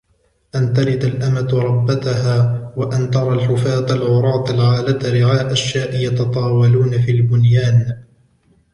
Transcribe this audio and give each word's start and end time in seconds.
أَنْ 0.55 0.73
تَلِدَ 0.73 1.03
الأَمَةُ 1.03 1.53
رَبَّتَهَا، 1.53 2.73
وَأَنْ 2.77 3.11
تَرَى 3.11 3.33
الْحُفَاةَ 3.33 3.93
الْعُرَاةَ 3.95 4.49
الْعَالَةَ 4.51 4.99
رِعَاءَ 5.27 5.51
الشَّاءِ، 5.51 5.95
يَتَطاوَلُونَ 6.03 7.01
فِي 7.01 7.11
الْبُنْيَانِ 7.11 8.03